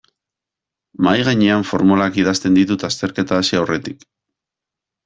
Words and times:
Mahaigainean 1.07 1.67
formulak 1.73 2.19
idazten 2.23 2.59
ditut 2.61 2.87
azterketa 2.91 3.41
hasi 3.45 3.63
aurretik. 3.63 4.07